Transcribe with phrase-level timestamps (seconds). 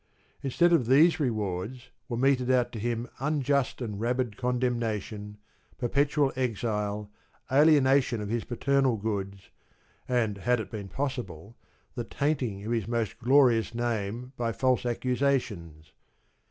[0.41, 5.37] Instead of these rewards were meted out to him unjust and rabid condemnation,
[5.77, 7.11] perpetual exile,
[7.51, 9.51] alienation of his paternal goods,
[10.07, 11.55] and, had it been possible,
[11.93, 15.91] the tainting of his most glorious name by false accusations.